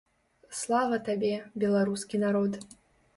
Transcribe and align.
Слава 0.59 0.97
табе, 1.09 1.29
беларускі 1.65 2.23
народ! 2.25 2.57